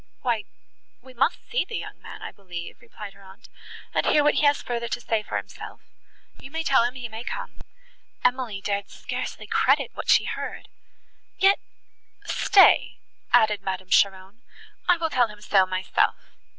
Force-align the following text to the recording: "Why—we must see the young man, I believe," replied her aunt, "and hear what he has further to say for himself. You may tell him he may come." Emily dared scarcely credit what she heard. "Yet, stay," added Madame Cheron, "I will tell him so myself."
"Why—we 0.23 1.13
must 1.13 1.47
see 1.51 1.63
the 1.63 1.77
young 1.77 2.01
man, 2.01 2.23
I 2.23 2.31
believe," 2.31 2.81
replied 2.81 3.13
her 3.13 3.21
aunt, 3.21 3.47
"and 3.93 4.03
hear 4.03 4.23
what 4.23 4.33
he 4.33 4.45
has 4.47 4.59
further 4.63 4.87
to 4.87 4.99
say 4.99 5.21
for 5.21 5.37
himself. 5.37 5.79
You 6.39 6.49
may 6.49 6.63
tell 6.63 6.83
him 6.83 6.95
he 6.95 7.07
may 7.07 7.23
come." 7.23 7.59
Emily 8.23 8.61
dared 8.61 8.89
scarcely 8.89 9.45
credit 9.45 9.91
what 9.93 10.09
she 10.09 10.23
heard. 10.23 10.69
"Yet, 11.37 11.59
stay," 12.25 12.97
added 13.31 13.61
Madame 13.61 13.89
Cheron, 13.91 14.41
"I 14.89 14.97
will 14.97 15.11
tell 15.11 15.27
him 15.27 15.39
so 15.39 15.67
myself." 15.67 16.17